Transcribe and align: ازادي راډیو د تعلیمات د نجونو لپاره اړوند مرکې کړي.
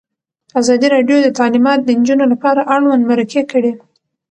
ازادي 0.59 0.87
راډیو 0.95 1.17
د 1.23 1.27
تعلیمات 1.39 1.79
د 1.83 1.89
نجونو 1.99 2.25
لپاره 2.33 2.67
اړوند 2.75 3.01
مرکې 3.11 3.41
کړي. 3.51 3.71